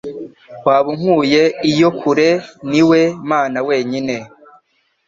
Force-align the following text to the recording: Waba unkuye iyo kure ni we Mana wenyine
Waba 0.65 0.89
unkuye 0.95 1.43
iyo 1.71 1.89
kure 1.99 2.29
ni 2.69 2.81
we 2.89 3.01
Mana 3.31 3.57
wenyine 3.67 4.15